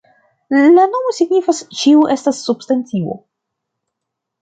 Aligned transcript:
La 0.77 0.85
nomo 0.93 1.11
signifas 1.17 1.61
"Ĉio 1.83 2.09
estas 2.17 2.43
substantivo". 2.49 3.23